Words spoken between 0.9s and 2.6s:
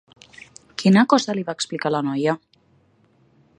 cosa li va explicar a la noia?